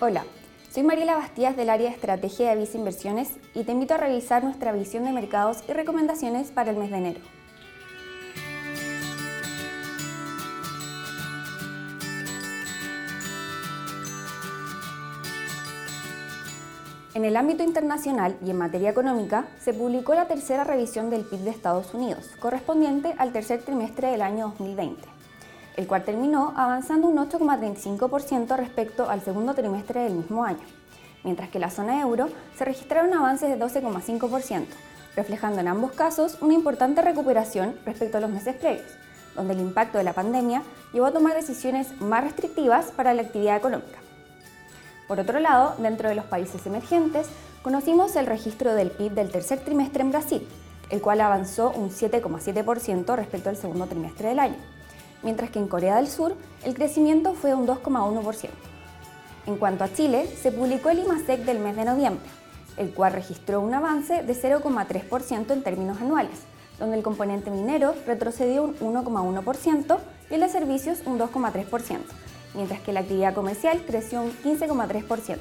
[0.00, 0.22] Hola,
[0.70, 4.44] soy Mariela Bastías del área de estrategia de Visa Inversiones y te invito a revisar
[4.44, 7.20] nuestra visión de mercados y recomendaciones para el mes de enero.
[17.14, 21.40] En el ámbito internacional y en materia económica, se publicó la tercera revisión del PIB
[21.40, 25.17] de Estados Unidos, correspondiente al tercer trimestre del año 2020,
[25.78, 30.58] el cual terminó avanzando un 8,35% respecto al segundo trimestre del mismo año,
[31.22, 34.64] mientras que en la zona euro se registraron avances de 12,5%,
[35.14, 38.90] reflejando en ambos casos una importante recuperación respecto a los meses previos,
[39.36, 43.56] donde el impacto de la pandemia llevó a tomar decisiones más restrictivas para la actividad
[43.56, 44.00] económica.
[45.06, 47.28] Por otro lado, dentro de los países emergentes,
[47.62, 50.48] conocimos el registro del PIB del tercer trimestre en Brasil,
[50.90, 54.56] el cual avanzó un 7,7% respecto al segundo trimestre del año,
[55.22, 58.48] mientras que en Corea del Sur el crecimiento fue un 2,1%.
[59.46, 62.28] En cuanto a Chile, se publicó el IMASEC del mes de noviembre,
[62.76, 66.40] el cual registró un avance de 0,3% en términos anuales,
[66.78, 69.98] donde el componente minero retrocedió un 1,1%
[70.30, 71.98] y el de servicios un 2,3%
[72.54, 75.38] mientras que la actividad comercial creció un 15,3%.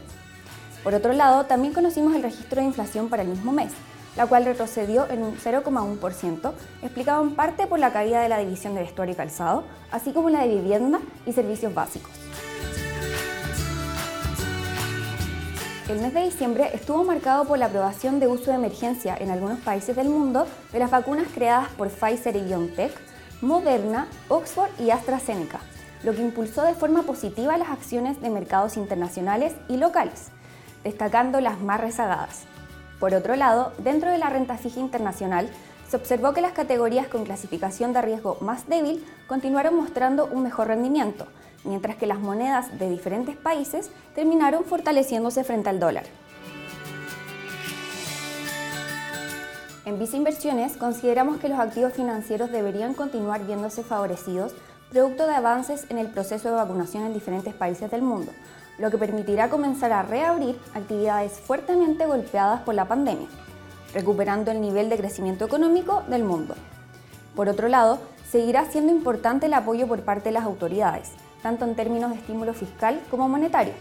[0.84, 3.72] Por otro lado, también conocimos el registro de inflación para el mismo mes,
[4.18, 6.52] la cual retrocedió en un 0,1%,
[6.82, 10.30] explicado en parte por la caída de la división de vestuario y calzado, así como
[10.30, 12.12] la de vivienda y servicios básicos.
[15.88, 19.60] El mes de diciembre estuvo marcado por la aprobación de uso de emergencia en algunos
[19.60, 22.92] países del mundo de las vacunas creadas por Pfizer y BioNTech,
[23.40, 25.60] Moderna, Oxford y AstraZeneca,
[26.04, 30.30] lo que impulsó de forma positiva las acciones de mercados internacionales y locales,
[30.84, 32.48] destacando las más rezagadas.
[33.00, 35.50] Por otro lado, dentro de la renta fija internacional,
[35.88, 40.68] se observó que las categorías con clasificación de riesgo más débil continuaron mostrando un mejor
[40.68, 41.28] rendimiento,
[41.64, 46.04] mientras que las monedas de diferentes países terminaron fortaleciéndose frente al dólar.
[49.86, 54.54] En Visa Inversiones consideramos que los activos financieros deberían continuar viéndose favorecidos
[54.90, 58.32] producto de avances en el proceso de vacunación en diferentes países del mundo,
[58.78, 63.28] lo que permitirá comenzar a reabrir actividades fuertemente golpeadas por la pandemia,
[63.94, 66.56] recuperando el nivel de crecimiento económico del mundo.
[67.36, 68.00] Por otro lado,
[68.30, 71.12] seguirá siendo importante el apoyo por parte de las autoridades,
[71.42, 73.74] tanto en términos de estímulo fiscal como monetario,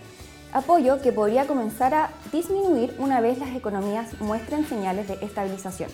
[0.52, 5.90] apoyo que podría comenzar a disminuir una vez las economías muestren señales de estabilización.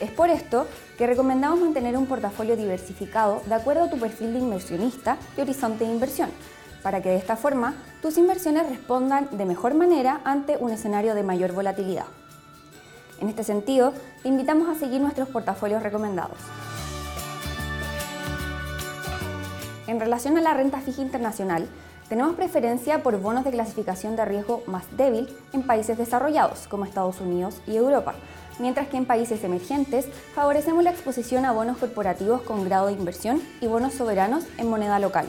[0.00, 0.66] Es por esto
[0.96, 5.84] que recomendamos mantener un portafolio diversificado de acuerdo a tu perfil de inversionista y horizonte
[5.84, 6.30] de inversión,
[6.82, 11.22] para que de esta forma tus inversiones respondan de mejor manera ante un escenario de
[11.22, 12.06] mayor volatilidad.
[13.20, 13.92] En este sentido,
[14.22, 16.38] te invitamos a seguir nuestros portafolios recomendados.
[19.86, 21.68] En relación a la renta fija internacional,
[22.08, 27.20] tenemos preferencia por bonos de clasificación de riesgo más débil en países desarrollados como Estados
[27.20, 28.14] Unidos y Europa,
[28.58, 33.40] mientras que en países emergentes favorecemos la exposición a bonos corporativos con grado de inversión
[33.60, 35.28] y bonos soberanos en moneda local.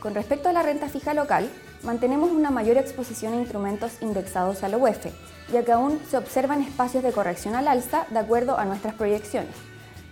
[0.00, 1.50] Con respecto a la renta fija local,
[1.82, 5.06] mantenemos una mayor exposición a instrumentos indexados a la UEF,
[5.52, 9.54] ya que aún se observan espacios de corrección al alza de acuerdo a nuestras proyecciones,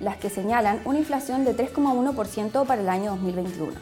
[0.00, 3.72] las que señalan una inflación de 3,1% para el año 2021.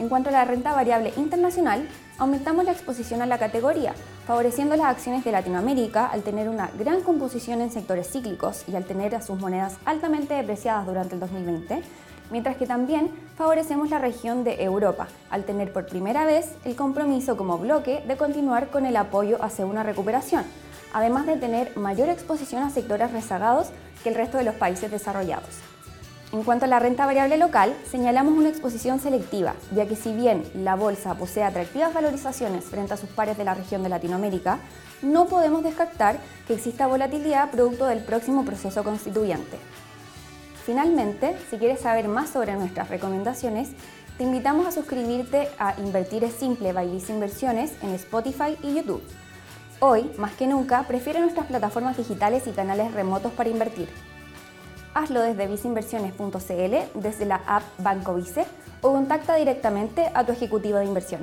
[0.00, 1.88] En cuanto a la renta variable internacional,
[2.18, 3.94] aumentamos la exposición a la categoría,
[4.26, 8.84] favoreciendo las acciones de Latinoamérica al tener una gran composición en sectores cíclicos y al
[8.84, 11.82] tener a sus monedas altamente depreciadas durante el 2020,
[12.30, 17.36] mientras que también favorecemos la región de Europa, al tener por primera vez el compromiso
[17.36, 20.44] como bloque de continuar con el apoyo hacia una recuperación,
[20.92, 23.68] además de tener mayor exposición a sectores rezagados
[24.02, 25.60] que el resto de los países desarrollados.
[26.32, 30.42] En cuanto a la renta variable local, señalamos una exposición selectiva, ya que si bien
[30.54, 34.58] la bolsa posee atractivas valorizaciones frente a sus pares de la región de Latinoamérica,
[35.02, 39.56] no podemos descartar que exista volatilidad producto del próximo proceso constituyente.
[40.66, 43.70] Finalmente, si quieres saber más sobre nuestras recomendaciones,
[44.18, 49.02] te invitamos a suscribirte a Invertir es Simple by Visa Inversiones en Spotify y YouTube.
[49.78, 53.88] Hoy, más que nunca, prefiere nuestras plataformas digitales y canales remotos para invertir
[54.96, 58.46] hazlo desde viceinversiones.cl, desde la app Banco Vice
[58.80, 61.20] o contacta directamente a tu ejecutivo de inversión.